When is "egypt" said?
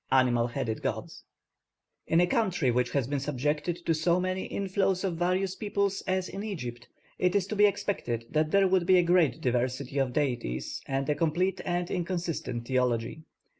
6.41-6.87